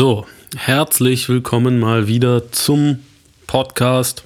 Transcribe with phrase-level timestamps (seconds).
[0.00, 0.26] So,
[0.56, 3.00] herzlich willkommen mal wieder zum
[3.46, 4.24] Podcast.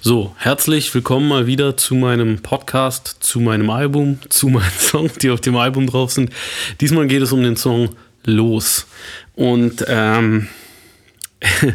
[0.00, 5.28] So, herzlich willkommen mal wieder zu meinem Podcast, zu meinem Album, zu meinen Songs, die
[5.28, 6.30] auf dem Album drauf sind.
[6.80, 7.90] Diesmal geht es um den Song
[8.24, 8.86] Los.
[9.34, 10.48] Und ähm,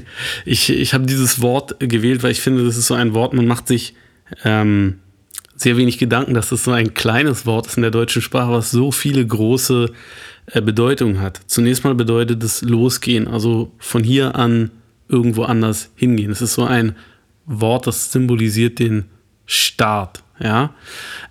[0.46, 3.46] ich, ich habe dieses Wort gewählt, weil ich finde, das ist so ein Wort, man
[3.46, 3.94] macht sich
[4.44, 4.98] ähm,
[5.62, 8.72] sehr wenig Gedanken, dass das so ein kleines Wort ist in der deutschen Sprache, was
[8.72, 9.92] so viele große
[10.48, 11.42] äh, Bedeutung hat.
[11.48, 14.72] Zunächst mal bedeutet es losgehen, also von hier an
[15.10, 16.32] irgendwo anders hingehen.
[16.32, 16.96] Es ist so ein
[17.46, 19.06] Wort, das symbolisiert den
[19.46, 20.24] Start.
[20.42, 20.74] Ja,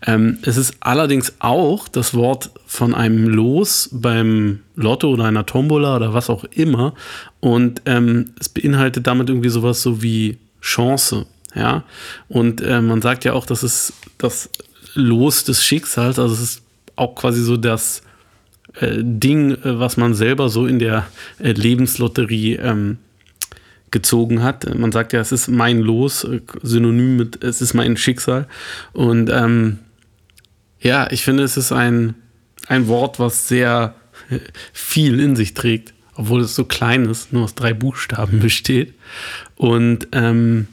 [0.07, 5.97] ähm, es ist allerdings auch das Wort von einem Los beim Lotto oder einer Tombola
[5.97, 6.93] oder was auch immer.
[7.41, 11.25] Und ähm, es beinhaltet damit irgendwie sowas so wie Chance.
[11.55, 11.85] Ja,
[12.29, 14.51] und äh, man sagt ja auch, das ist das
[14.95, 16.19] Los des Schicksals.
[16.19, 16.63] Also es ist
[16.97, 18.03] auch quasi so das
[18.75, 21.07] äh, Ding, äh, was man selber so in der
[21.39, 22.99] äh, Lebenslotterie ähm,
[23.91, 24.73] gezogen hat.
[24.75, 28.47] Man sagt ja, es ist mein Los, äh, synonym mit es ist mein Schicksal.
[28.93, 29.79] Und ähm,
[30.81, 32.15] ja, ich finde, es ist ein,
[32.67, 33.95] ein Wort, was sehr
[34.73, 38.95] viel in sich trägt, obwohl es so klein ist, nur aus drei Buchstaben besteht.
[39.57, 40.69] Und ähm,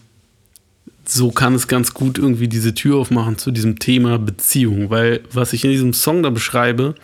[1.08, 5.54] so kann es ganz gut irgendwie diese Tür aufmachen zu diesem Thema Beziehung, weil was
[5.54, 6.96] ich in diesem Song da beschreibe,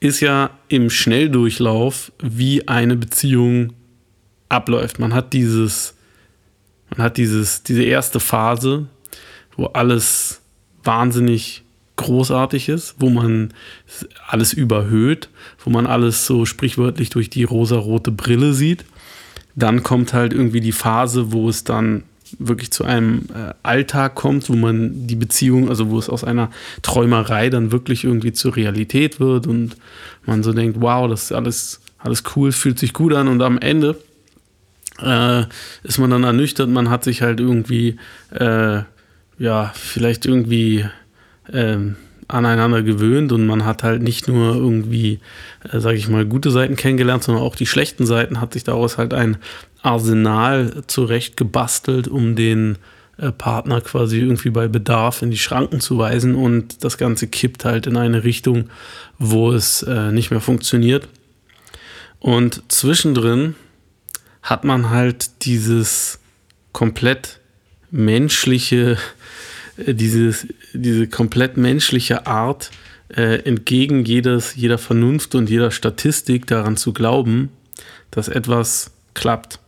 [0.00, 3.72] ist ja im Schnelldurchlauf, wie eine Beziehung
[4.48, 4.98] abläuft.
[4.98, 5.94] Man hat dieses,
[6.90, 8.86] man hat dieses, diese erste Phase,
[9.56, 10.40] wo alles
[10.82, 11.62] wahnsinnig
[11.96, 13.52] großartig ist, wo man
[14.26, 15.28] alles überhöht,
[15.62, 18.86] wo man alles so sprichwörtlich durch die rosarote Brille sieht.
[19.54, 22.04] Dann kommt halt irgendwie die Phase, wo es dann
[22.38, 26.50] wirklich zu einem äh, Alltag kommt, wo man die Beziehung, also wo es aus einer
[26.82, 29.76] Träumerei dann wirklich irgendwie zur Realität wird und
[30.26, 33.58] man so denkt, wow, das ist alles, alles cool, fühlt sich gut an und am
[33.58, 33.96] Ende
[35.02, 35.44] äh,
[35.82, 37.96] ist man dann ernüchtert, man hat sich halt irgendwie,
[38.32, 38.82] äh,
[39.38, 40.84] ja, vielleicht irgendwie
[41.52, 41.96] ähm,
[42.28, 45.20] aneinander gewöhnt und man hat halt nicht nur irgendwie,
[45.70, 48.98] äh, sage ich mal, gute Seiten kennengelernt, sondern auch die schlechten Seiten, hat sich daraus
[48.98, 49.38] halt ein
[49.82, 52.78] Arsenal zurecht gebastelt, um den
[53.20, 57.64] äh, Partner quasi irgendwie bei Bedarf in die Schranken zu weisen und das Ganze kippt
[57.64, 58.70] halt in eine Richtung,
[59.18, 61.08] wo es äh, nicht mehr funktioniert.
[62.18, 63.56] Und zwischendrin
[64.42, 66.18] hat man halt dieses
[66.72, 67.40] komplett
[67.90, 68.96] menschliche,
[69.76, 72.70] äh, dieses, diese komplett menschliche Art,
[73.12, 77.48] entgegen jedes, jeder Vernunft und jeder Statistik daran zu glauben,
[78.12, 79.59] dass etwas klappt.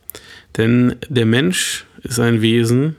[0.57, 2.95] Denn der Mensch ist ein Wesen,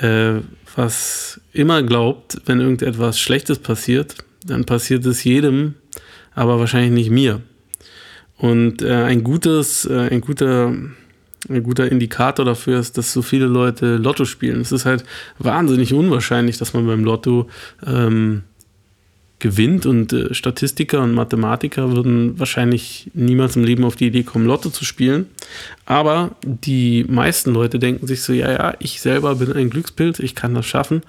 [0.00, 0.40] äh,
[0.74, 5.74] was immer glaubt, wenn irgendetwas Schlechtes passiert, dann passiert es jedem,
[6.34, 7.40] aber wahrscheinlich nicht mir.
[8.38, 10.74] Und äh, ein gutes, äh, ein guter,
[11.48, 14.60] ein guter Indikator dafür ist, dass so viele Leute Lotto spielen.
[14.60, 15.04] Es ist halt
[15.38, 17.48] wahnsinnig unwahrscheinlich, dass man beim Lotto
[17.86, 18.42] ähm,
[19.38, 24.46] gewinnt und äh, Statistiker und Mathematiker würden wahrscheinlich niemals im Leben auf die Idee kommen,
[24.46, 25.26] Lotto zu spielen.
[25.84, 30.34] Aber die meisten Leute denken sich so, ja, ja, ich selber bin ein Glückspilz, ich
[30.34, 31.02] kann das schaffen.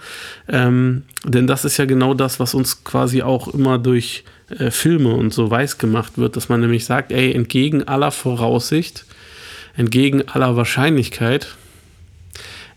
[0.50, 5.14] Ähm, denn das ist ja genau das, was uns quasi auch immer durch äh, Filme
[5.14, 9.06] und so weiß gemacht wird, dass man nämlich sagt, ey, entgegen aller Voraussicht,
[9.78, 11.56] entgegen aller Wahrscheinlichkeit,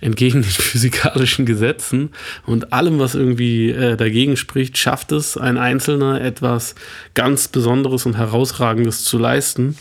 [0.01, 2.11] entgegen den physikalischen Gesetzen
[2.47, 6.75] und allem, was irgendwie äh, dagegen spricht, schafft es ein Einzelner etwas
[7.15, 9.77] ganz Besonderes und Herausragendes zu leisten.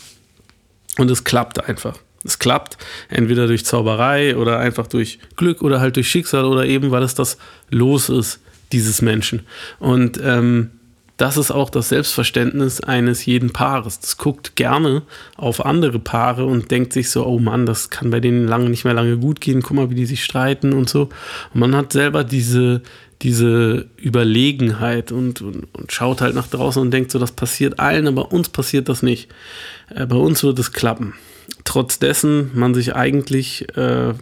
[0.98, 1.96] Und es klappt einfach.
[2.24, 2.76] Es klappt
[3.08, 7.14] entweder durch Zauberei oder einfach durch Glück oder halt durch Schicksal oder eben, weil es
[7.14, 7.38] das
[7.70, 8.40] Los ist
[8.72, 9.46] dieses Menschen.
[9.78, 10.70] Und ähm,
[11.20, 14.00] das ist auch das Selbstverständnis eines jeden Paares.
[14.00, 15.02] Das guckt gerne
[15.36, 18.86] auf andere Paare und denkt sich so, oh Mann, das kann bei denen lange nicht
[18.86, 21.10] mehr lange gut gehen, guck mal, wie die sich streiten und so.
[21.52, 22.80] Und man hat selber diese,
[23.20, 28.08] diese Überlegenheit und, und, und schaut halt nach draußen und denkt so, das passiert allen,
[28.08, 29.28] aber uns passiert das nicht.
[29.94, 31.12] Äh, bei uns wird es klappen.
[31.64, 34.14] Trotz dessen man sich eigentlich äh,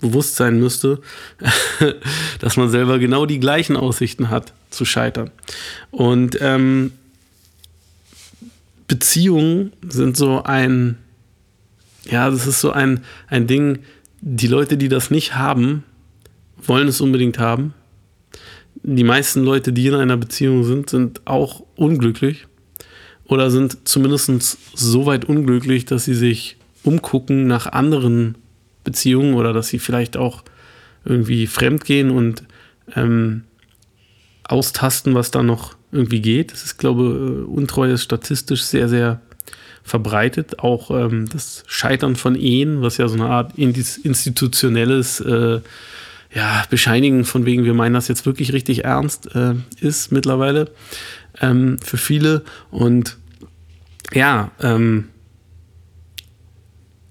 [0.00, 1.00] bewusst sein müsste,
[2.38, 5.30] dass man selber genau die gleichen Aussichten hat zu scheitern.
[5.90, 6.92] Und ähm,
[8.86, 10.98] Beziehungen sind so ein,
[12.04, 13.80] ja, das ist so ein, ein Ding,
[14.20, 15.84] die Leute, die das nicht haben,
[16.62, 17.74] wollen es unbedingt haben.
[18.82, 22.46] Die meisten Leute, die in einer Beziehung sind, sind auch unglücklich
[23.24, 28.36] oder sind zumindest so weit unglücklich, dass sie sich umgucken nach anderen
[28.82, 30.44] Beziehungen oder dass sie vielleicht auch
[31.04, 32.44] irgendwie fremd gehen und
[32.94, 33.44] ähm,
[34.48, 36.52] austasten, was da noch irgendwie geht.
[36.52, 39.20] Das ist, glaube ich, äh, Untreue ist statistisch sehr, sehr
[39.82, 40.58] verbreitet.
[40.58, 45.60] Auch ähm, das Scheitern von Ehen, was ja so eine Art institutionelles äh,
[46.34, 50.70] ja, Bescheinigen von wegen, wir meinen das jetzt wirklich richtig ernst, äh, ist mittlerweile
[51.40, 52.42] ähm, für viele.
[52.70, 53.18] Und
[54.12, 55.08] ja, ähm,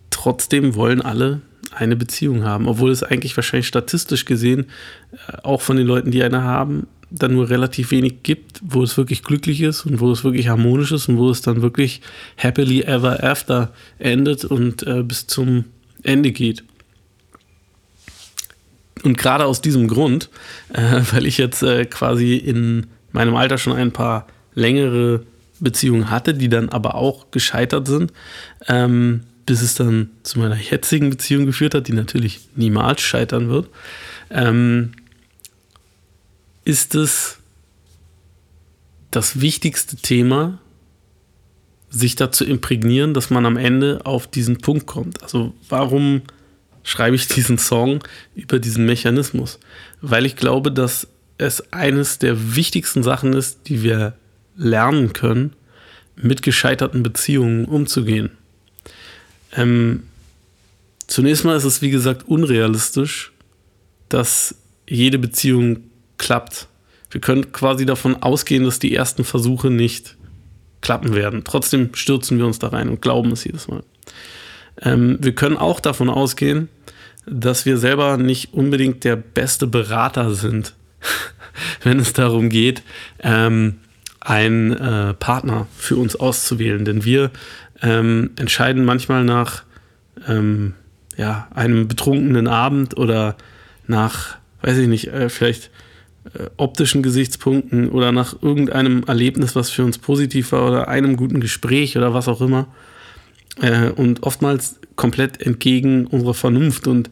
[0.09, 1.41] trotzdem wollen alle
[1.71, 4.65] eine Beziehung haben, obwohl es eigentlich wahrscheinlich statistisch gesehen,
[5.12, 8.98] äh, auch von den Leuten, die eine haben, dann nur relativ wenig gibt, wo es
[8.98, 12.01] wirklich glücklich ist und wo es wirklich harmonisch ist und wo es dann wirklich
[12.38, 15.65] happily ever after endet und äh, bis zum
[16.01, 16.63] Ende geht.
[19.04, 20.30] Und gerade aus diesem Grund,
[20.74, 25.24] äh, weil ich jetzt äh, quasi in meinem Alter schon ein paar längere
[25.59, 28.12] Beziehungen hatte, die dann aber auch gescheitert sind,
[28.68, 33.69] ähm, bis es dann zu meiner jetzigen Beziehung geführt hat, die natürlich niemals scheitern wird,
[34.31, 34.94] ähm,
[36.65, 37.38] ist es
[39.12, 40.60] das wichtigste Thema,
[41.89, 45.21] sich dazu imprägnieren, dass man am Ende auf diesen Punkt kommt.
[45.21, 46.24] Also warum
[46.83, 48.04] schreibe ich diesen Song
[48.36, 49.60] über diesen Mechanismus?
[50.01, 51.07] Weil ich glaube, dass
[51.38, 54.16] es eines der wichtigsten Sachen ist, die wir
[54.56, 55.54] lernen können,
[56.16, 58.31] mit gescheiterten Beziehungen umzugehen.
[59.56, 60.04] Ähm,
[61.07, 63.31] zunächst mal ist es, wie gesagt, unrealistisch,
[64.09, 64.56] dass
[64.88, 65.77] jede Beziehung
[66.23, 66.67] klappt.
[67.11, 70.15] Wir können quasi davon ausgehen, dass die ersten Versuche nicht
[70.81, 71.43] klappen werden.
[71.43, 73.83] Trotzdem stürzen wir uns da rein und glauben es jedes Mal.
[74.81, 76.69] Ähm, wir können auch davon ausgehen,
[77.25, 80.73] dass wir selber nicht unbedingt der beste Berater sind,
[81.83, 82.83] wenn es darum geht,
[83.19, 83.79] ähm,
[84.21, 86.85] einen äh, Partner für uns auszuwählen.
[86.85, 87.31] Denn wir
[87.81, 89.63] ähm, entscheiden manchmal nach
[90.27, 90.73] ähm,
[91.17, 93.35] ja, einem betrunkenen Abend oder
[93.87, 95.69] nach, weiß ich nicht, äh, vielleicht
[96.57, 101.97] optischen Gesichtspunkten oder nach irgendeinem Erlebnis, was für uns positiv war oder einem guten Gespräch
[101.97, 102.67] oder was auch immer.
[103.61, 106.87] Äh, und oftmals komplett entgegen unserer Vernunft.
[106.87, 107.09] Und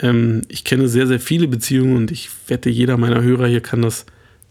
[0.00, 3.82] ähm, ich kenne sehr, sehr viele Beziehungen und ich wette, jeder meiner Hörer hier kann
[3.82, 4.06] das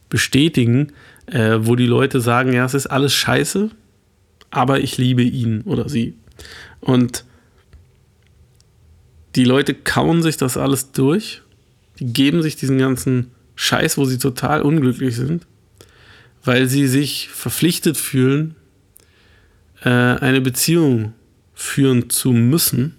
[0.10, 0.92] bestätigen,
[1.28, 3.70] äh, wo die Leute sagen, ja, es ist alles scheiße,
[4.50, 6.16] aber ich liebe ihn oder sie.
[6.82, 7.24] Und
[9.36, 11.42] die Leute kauen sich das alles durch,
[12.00, 13.32] die geben sich diesen ganzen
[13.62, 15.46] Scheiß, wo sie total unglücklich sind,
[16.44, 18.56] weil sie sich verpflichtet fühlen,
[19.84, 21.14] äh, eine Beziehung
[21.54, 22.96] führen zu müssen.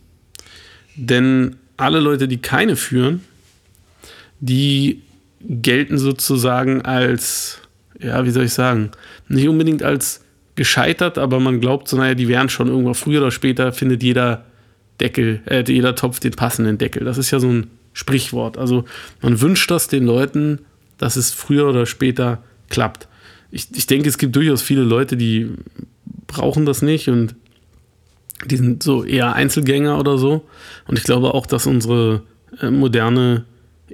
[0.94, 3.22] Denn alle Leute, die keine führen,
[4.38, 5.02] die
[5.40, 7.58] gelten sozusagen als,
[7.98, 8.92] ja, wie soll ich sagen,
[9.26, 10.20] nicht unbedingt als
[10.54, 14.44] gescheitert, aber man glaubt so, naja, die wären schon irgendwann früher oder später, findet jeder
[15.00, 17.04] Deckel, äh, jeder Topf den passenden Deckel.
[17.04, 18.58] Das ist ja so ein Sprichwort.
[18.58, 18.84] Also
[19.20, 20.60] man wünscht das den Leuten,
[20.98, 23.08] dass es früher oder später klappt.
[23.50, 25.50] Ich, ich denke, es gibt durchaus viele Leute, die
[26.26, 27.34] brauchen das nicht und
[28.46, 30.48] die sind so eher Einzelgänger oder so.
[30.86, 32.22] Und ich glaube auch, dass unsere
[32.60, 33.44] äh, moderne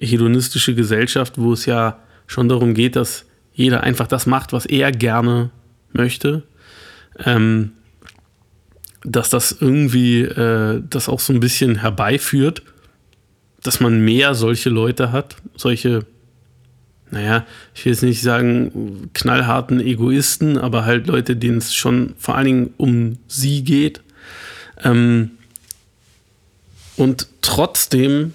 [0.00, 4.92] hedonistische Gesellschaft, wo es ja schon darum geht, dass jeder einfach das macht, was er
[4.92, 5.50] gerne
[5.92, 6.44] möchte,
[7.24, 7.72] ähm,
[9.02, 12.62] dass das irgendwie äh, das auch so ein bisschen herbeiführt,
[13.62, 16.06] dass man mehr solche Leute hat, solche,
[17.10, 22.36] naja, ich will jetzt nicht sagen knallharten Egoisten, aber halt Leute, denen es schon vor
[22.36, 24.02] allen Dingen um sie geht.
[24.84, 25.32] Ähm,
[26.96, 28.34] und trotzdem,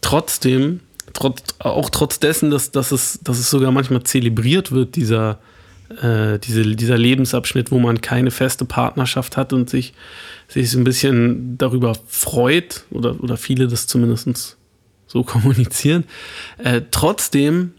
[0.00, 0.80] trotzdem,
[1.12, 5.38] trotz, auch trotz dessen, dass, dass, es, dass es sogar manchmal zelebriert wird, dieser,
[6.02, 9.94] äh, diese, dieser Lebensabschnitt, wo man keine feste Partnerschaft hat und sich,
[10.48, 14.56] sich so ein bisschen darüber freut, oder, oder viele das zumindest
[15.06, 16.04] so kommunizieren.
[16.58, 17.72] Äh, trotzdem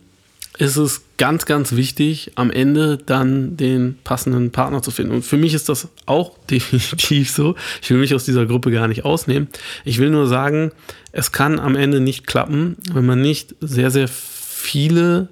[0.57, 5.13] ist es ganz, ganz wichtig, am Ende dann den passenden Partner zu finden.
[5.13, 7.55] Und für mich ist das auch definitiv so.
[7.81, 9.47] Ich will mich aus dieser Gruppe gar nicht ausnehmen.
[9.85, 10.71] Ich will nur sagen,
[11.11, 15.29] es kann am Ende nicht klappen, wenn man nicht sehr, sehr viele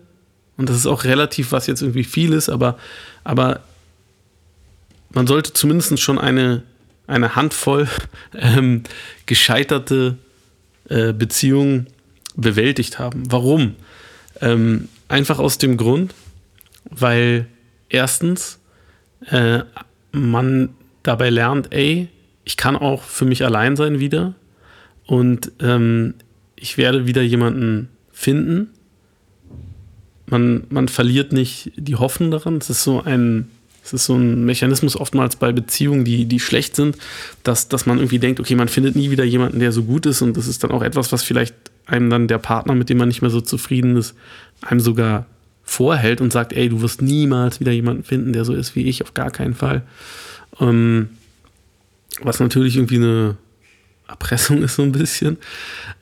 [0.58, 2.78] und das ist auch relativ, was jetzt irgendwie viel ist, aber,
[3.24, 3.62] aber
[5.10, 6.64] man sollte zumindest schon eine,
[7.08, 7.88] eine Handvoll
[8.38, 8.84] ähm,
[9.26, 10.18] gescheiterte
[10.90, 11.88] äh, Beziehungen
[12.36, 13.24] bewältigt haben.
[13.32, 13.76] Warum?
[14.42, 16.14] Ähm, einfach aus dem Grund,
[16.90, 17.48] weil
[17.90, 18.60] erstens
[19.28, 19.62] äh,
[20.12, 20.70] man
[21.04, 22.10] dabei lernt, ey,
[22.44, 24.36] ich kann auch für mich allein sein wieder
[25.06, 26.16] und ähm,
[26.56, 28.75] ich werde wieder jemanden finden,
[30.27, 32.58] man, man verliert nicht die Hoffnung daran.
[32.58, 33.50] Es ist so ein,
[33.84, 36.98] es ist so ein Mechanismus oftmals bei Beziehungen, die, die schlecht sind,
[37.44, 40.22] dass, dass man irgendwie denkt, okay, man findet nie wieder jemanden, der so gut ist
[40.22, 41.53] und das ist dann auch etwas, was vielleicht
[41.86, 44.15] einem dann der Partner, mit dem man nicht mehr so zufrieden ist,
[44.62, 45.27] einem sogar
[45.63, 49.03] vorhält und sagt, ey, du wirst niemals wieder jemanden finden, der so ist wie ich,
[49.03, 49.84] auf gar keinen Fall.
[50.60, 51.10] Ähm,
[52.22, 53.38] was natürlich irgendwie eine
[54.08, 55.38] Erpressung ist so ein bisschen,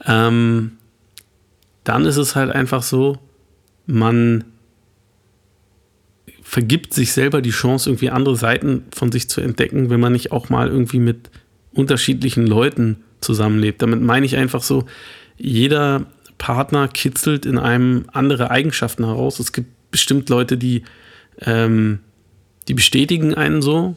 [0.06, 0.74] ähm,
[1.84, 3.20] dann ist es halt einfach so,
[3.86, 4.44] man
[6.42, 10.32] vergibt sich selber die Chance, irgendwie andere Seiten von sich zu entdecken, wenn man nicht
[10.32, 11.32] auch mal irgendwie mit
[11.74, 13.82] unterschiedlichen Leuten zusammenlebt.
[13.82, 14.86] Damit meine ich einfach so,
[15.38, 16.06] jeder
[16.38, 19.40] Partner kitzelt in einem andere Eigenschaften heraus.
[19.40, 20.84] Es gibt bestimmt Leute, die,
[21.42, 22.00] ähm,
[22.68, 23.96] die bestätigen einen so,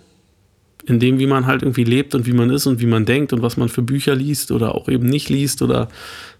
[0.86, 3.32] in dem, wie man halt irgendwie lebt und wie man ist und wie man denkt
[3.32, 5.88] und was man für Bücher liest oder auch eben nicht liest oder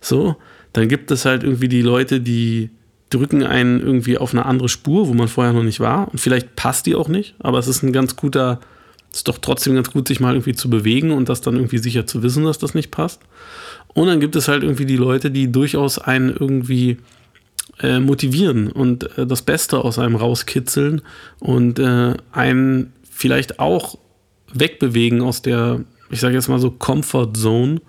[0.01, 0.37] so.
[0.73, 2.71] Dann gibt es halt irgendwie die Leute, die
[3.11, 6.09] drücken einen irgendwie auf eine andere Spur, wo man vorher noch nicht war.
[6.11, 8.61] Und vielleicht passt die auch nicht, aber es ist ein ganz guter,
[9.13, 12.07] ist doch trotzdem ganz gut, sich mal irgendwie zu bewegen und das dann irgendwie sicher
[12.07, 13.21] zu wissen, dass das nicht passt.
[13.95, 16.99] Und dann gibt es halt irgendwie die Leute, die durchaus einen irgendwie
[17.81, 21.03] äh, motivieren und äh, das Beste aus einem rauskitzeln
[21.39, 23.99] und äh, einen vielleicht auch
[24.53, 27.81] wegbewegen aus der, ich sage jetzt mal so, Comfort Zone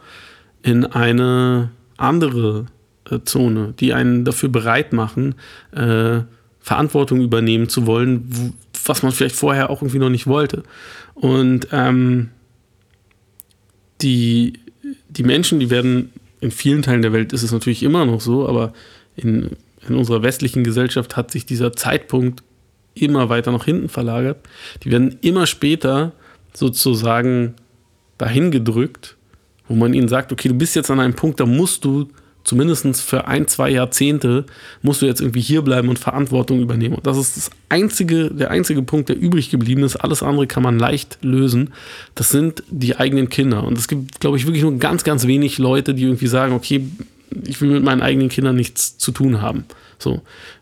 [0.61, 2.65] in eine andere
[3.09, 5.35] äh, Zone, die einen dafür bereit machen,
[5.71, 6.21] äh,
[6.59, 8.53] Verantwortung übernehmen zu wollen, wo,
[8.85, 10.63] was man vielleicht vorher auch irgendwie noch nicht wollte.
[11.13, 12.29] Und ähm,
[14.01, 14.53] die,
[15.09, 18.47] die Menschen, die werden in vielen Teilen der Welt ist es natürlich immer noch so,
[18.47, 18.73] aber
[19.15, 19.51] in,
[19.87, 22.43] in unserer westlichen Gesellschaft hat sich dieser Zeitpunkt
[22.93, 24.37] immer weiter nach hinten verlagert.
[24.83, 26.13] Die werden immer später
[26.53, 27.55] sozusagen
[28.17, 29.15] dahin gedrückt,
[29.67, 32.09] wo man ihnen sagt, okay, du bist jetzt an einem Punkt, da musst du
[32.47, 34.45] zumindest für ein, zwei Jahrzehnte,
[34.81, 36.95] musst du jetzt irgendwie hierbleiben und Verantwortung übernehmen.
[36.95, 39.97] Und das ist das einzige, der einzige Punkt, der übrig geblieben ist.
[39.97, 41.73] Alles andere kann man leicht lösen.
[42.15, 43.65] Das sind die eigenen Kinder.
[43.65, 46.87] Und es gibt, glaube ich, wirklich nur ganz, ganz wenig Leute, die irgendwie sagen, okay,
[47.45, 49.65] ich will mit meinen eigenen Kindern nichts zu tun haben.
[49.99, 50.21] So.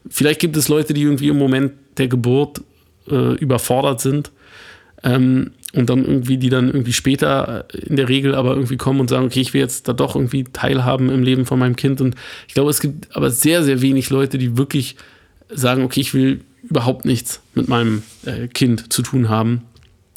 [0.10, 2.62] Vielleicht gibt es Leute, die irgendwie im Moment der Geburt
[3.08, 4.32] äh, überfordert sind.
[5.04, 9.00] Ähm, und dann irgendwie, die dann irgendwie später äh, in der Regel aber irgendwie kommen
[9.00, 12.02] und sagen, okay, ich will jetzt da doch irgendwie teilhaben im Leben von meinem Kind.
[12.02, 12.16] Und
[12.48, 14.96] ich glaube, es gibt aber sehr, sehr wenig Leute, die wirklich
[15.50, 19.64] sagen, okay, ich will überhaupt nichts mit meinem äh, Kind zu tun haben.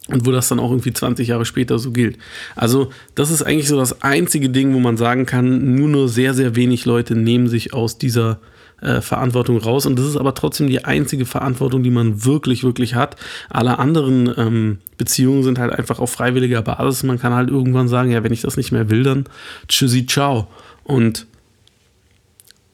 [0.09, 2.19] Und wo das dann auch irgendwie 20 Jahre später so gilt.
[2.57, 6.33] Also, das ist eigentlich so das einzige Ding, wo man sagen kann, nur nur sehr,
[6.33, 8.41] sehr wenig Leute nehmen sich aus dieser
[8.81, 9.87] äh, Verantwortung raus.
[9.87, 13.17] Und das ist aber trotzdem die einzige Verantwortung, die man wirklich, wirklich hat.
[13.51, 17.03] Alle anderen ähm, Beziehungen sind halt einfach auf freiwilliger Basis.
[17.03, 19.25] Man kann halt irgendwann sagen, ja, wenn ich das nicht mehr will, dann
[19.69, 20.49] tschüssi, ciao.
[20.85, 21.27] Und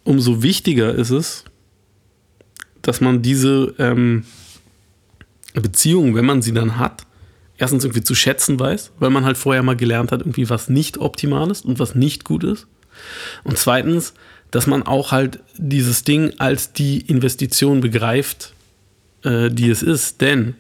[0.05, 1.45] umso wichtiger ist es,
[2.83, 4.25] dass man diese ähm,
[5.55, 7.07] Beziehung, wenn man sie dann hat,
[7.58, 10.99] erstens irgendwie zu schätzen weiß, weil man halt vorher mal gelernt hat, irgendwie was nicht
[10.99, 12.66] optimal ist und was nicht gut ist.
[13.44, 14.14] Und zweitens,
[14.50, 18.54] dass man auch halt dieses Ding als die Investition begreift,
[19.23, 20.20] äh, die es ist.
[20.20, 20.54] Denn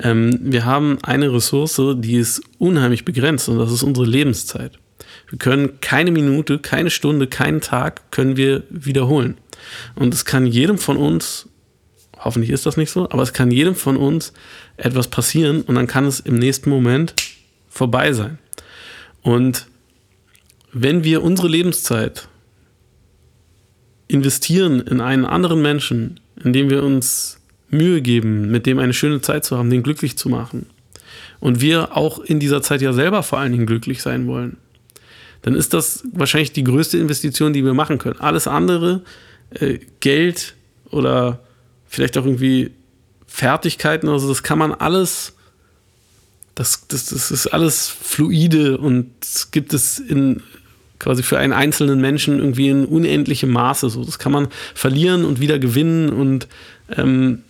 [0.00, 4.78] ähm, wir haben eine Ressource, die ist unheimlich begrenzt und das ist unsere Lebenszeit.
[5.28, 9.36] Wir können keine Minute, keine Stunde, keinen Tag können wir wiederholen.
[9.94, 11.48] Und es kann jedem von uns,
[12.24, 14.32] hoffentlich ist das nicht so, aber es kann jedem von uns
[14.76, 17.14] etwas passieren und dann kann es im nächsten Moment
[17.68, 18.38] vorbei sein.
[19.22, 19.66] Und
[20.72, 22.28] wenn wir unsere Lebenszeit
[24.08, 27.38] investieren in einen anderen Menschen, indem wir uns
[27.70, 30.66] Mühe geben, mit dem eine schöne Zeit zu haben, den glücklich zu machen,
[31.40, 34.58] und wir auch in dieser Zeit ja selber vor allen Dingen glücklich sein wollen,
[35.42, 38.20] dann ist das wahrscheinlich die größte Investition, die wir machen können.
[38.20, 39.02] Alles andere,
[39.50, 40.54] äh, Geld
[40.90, 41.40] oder
[41.92, 42.70] vielleicht auch irgendwie
[43.26, 45.34] Fertigkeiten, also das kann man alles,
[46.54, 49.10] das, das, das ist alles fluide und
[49.50, 50.42] gibt es in
[50.98, 53.90] quasi für einen einzelnen Menschen irgendwie in unendlichem Maße.
[53.90, 56.48] So, das kann man verlieren und wieder gewinnen und
[56.96, 57.42] ähm,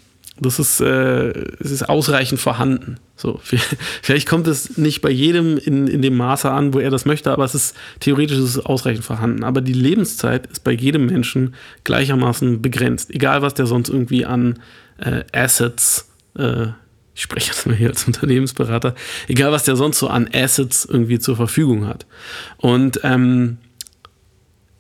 [0.43, 1.31] das ist, äh,
[1.61, 2.99] es ist ausreichend vorhanden.
[3.17, 3.41] So,
[4.03, 7.31] vielleicht kommt es nicht bei jedem in, in dem Maße an, wo er das möchte,
[7.31, 9.45] aber es ist theoretisch ist es ausreichend vorhanden.
[9.45, 14.59] Aber die Lebenszeit ist bei jedem Menschen gleichermaßen begrenzt, egal was der sonst irgendwie an
[14.99, 16.69] äh, Assets äh,
[17.15, 18.95] ich spreche jetzt mal hier als Unternehmensberater,
[19.29, 22.07] egal was der sonst so an Assets irgendwie zur Verfügung hat.
[22.57, 23.59] Und ähm,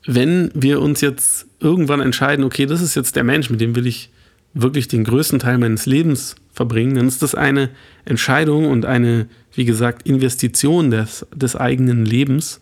[0.07, 3.87] wenn wir uns jetzt irgendwann entscheiden, okay, das ist jetzt der Mensch, mit dem will
[3.87, 4.11] ich
[4.54, 7.71] wirklich den größten Teil meines Lebens verbringen, dann ist das eine
[8.04, 12.61] Entscheidung und eine, wie gesagt, Investition des, des eigenen Lebens.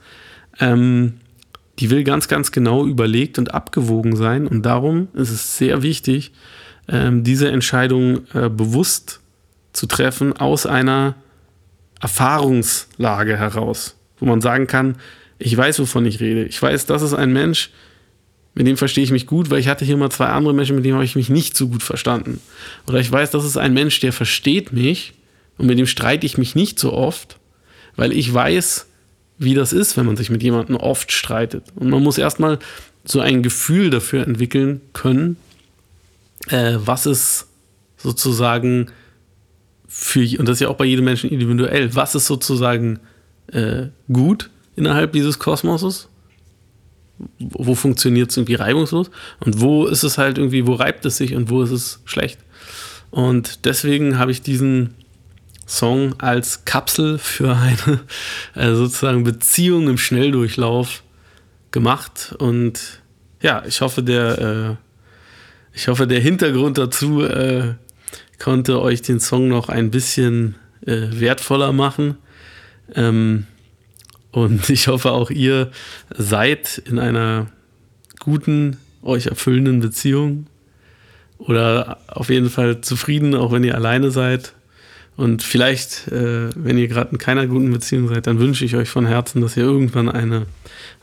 [0.61, 1.15] Ähm,
[1.79, 4.47] die will ganz, ganz genau überlegt und abgewogen sein.
[4.47, 6.33] Und darum ist es sehr wichtig,
[6.89, 9.21] ähm, diese Entscheidung äh, bewusst
[9.73, 11.15] zu treffen aus einer
[12.01, 14.97] Erfahrungslage heraus, wo man sagen kann,
[15.39, 16.45] ich weiß, wovon ich rede.
[16.45, 17.71] Ich weiß, das ist ein Mensch,
[18.55, 20.85] mit dem verstehe ich mich gut, weil ich hatte hier mal zwei andere Menschen, mit
[20.85, 22.41] denen habe ich mich nicht so gut verstanden.
[22.87, 25.15] Oder ich weiß, das ist ein Mensch, der versteht mich
[25.57, 27.39] und mit dem streite ich mich nicht so oft,
[27.97, 28.87] weil ich weiß,
[29.39, 31.65] wie das ist, wenn man sich mit jemandem oft streitet.
[31.75, 32.59] Und man muss erstmal
[33.05, 35.37] so ein Gefühl dafür entwickeln können,
[36.49, 37.47] äh, was ist
[37.97, 38.91] sozusagen
[39.89, 43.01] für, und das ist ja auch bei jedem Menschen individuell, was ist sozusagen
[43.49, 46.10] äh, gut innerhalb dieses Kosmoses?
[47.39, 49.11] Wo funktioniert es irgendwie reibungslos?
[49.41, 52.39] Und wo ist es halt irgendwie, wo reibt es sich und wo ist es schlecht?
[53.11, 54.95] Und deswegen habe ich diesen
[55.67, 58.01] Song als Kapsel für eine
[58.55, 61.03] äh, sozusagen Beziehung im Schnelldurchlauf
[61.71, 62.35] gemacht.
[62.39, 63.01] Und
[63.41, 67.75] ja, ich hoffe, der, äh, ich hoffe, der Hintergrund dazu äh,
[68.39, 72.17] konnte euch den Song noch ein bisschen äh, wertvoller machen.
[72.95, 73.47] Ähm,
[74.33, 75.71] und ich hoffe, auch ihr
[76.17, 77.49] seid in einer
[78.19, 80.47] guten, euch erfüllenden Beziehung
[81.39, 84.53] oder auf jeden Fall zufrieden, auch wenn ihr alleine seid.
[85.17, 88.89] Und vielleicht, äh, wenn ihr gerade in keiner guten Beziehung seid, dann wünsche ich euch
[88.89, 90.47] von Herzen, dass ihr irgendwann eine,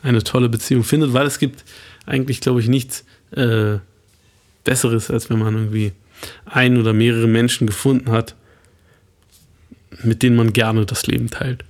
[0.02, 1.64] eine tolle Beziehung findet, weil es gibt
[2.06, 3.78] eigentlich, glaube ich, nichts äh,
[4.64, 5.92] Besseres, als wenn man irgendwie
[6.46, 8.34] ein oder mehrere Menschen gefunden hat,
[10.02, 11.64] mit denen man gerne das Leben teilt.